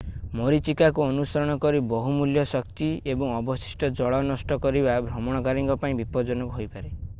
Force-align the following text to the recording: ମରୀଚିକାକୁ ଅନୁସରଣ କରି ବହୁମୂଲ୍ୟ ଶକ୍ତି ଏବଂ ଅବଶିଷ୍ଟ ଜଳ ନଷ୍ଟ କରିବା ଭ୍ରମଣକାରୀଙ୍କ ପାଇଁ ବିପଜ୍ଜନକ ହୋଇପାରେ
ମରୀଚିକାକୁ 0.37 1.03
ଅନୁସରଣ 1.07 1.57
କରି 1.65 1.81
ବହୁମୂଲ୍ୟ 1.91 2.45
ଶକ୍ତି 2.53 2.87
ଏବଂ 3.15 3.35
ଅବଶିଷ୍ଟ 3.41 3.91
ଜଳ 4.01 4.25
ନଷ୍ଟ 4.31 4.59
କରିବା 4.67 4.99
ଭ୍ରମଣକାରୀଙ୍କ 5.11 5.79
ପାଇଁ 5.85 5.99
ବିପଜ୍ଜନକ 6.03 6.59
ହୋଇପାରେ 6.61 6.95